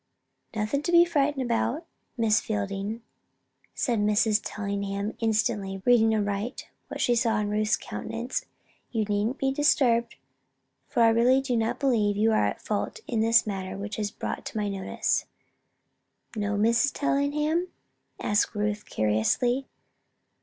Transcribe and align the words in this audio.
"Nothing 0.55 0.81
to 0.81 0.91
be 0.91 1.05
frightened 1.05 1.43
about, 1.43 1.85
Miss 2.17 2.41
Fielding," 2.41 3.03
said 3.75 3.99
Mrs. 3.99 4.41
Tellingham, 4.43 5.13
instantly 5.19 5.83
reading 5.85 6.15
aright 6.15 6.67
what 6.87 6.99
she 6.99 7.13
saw 7.13 7.37
in 7.37 7.51
Ruth's 7.51 7.77
countenance. 7.77 8.47
"You 8.89 9.05
need 9.05 9.25
not 9.25 9.37
be 9.37 9.51
disturbed. 9.51 10.15
For 10.87 11.03
I 11.03 11.09
really 11.09 11.39
do 11.39 11.55
not 11.55 11.79
believe 11.79 12.17
you 12.17 12.31
are 12.31 12.47
at 12.47 12.63
fault 12.63 13.01
in 13.05 13.19
this 13.21 13.45
matter 13.45 13.77
which 13.77 13.97
has 13.97 14.09
been 14.09 14.19
brought 14.27 14.43
to 14.47 14.57
my 14.57 14.69
notice." 14.69 15.25
"No, 16.35 16.55
Mrs. 16.55 16.89
Tellingham?" 16.95 17.67
asked 18.19 18.55
Ruth, 18.55 18.85
curiously. 18.89 19.67